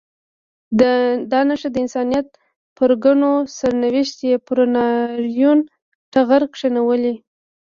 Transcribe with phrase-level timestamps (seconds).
[1.31, 2.19] دا نښې د انساني
[2.77, 5.59] پرګنو سرنوشت یې پر ناورین
[6.13, 7.15] ټغر کښېنولی.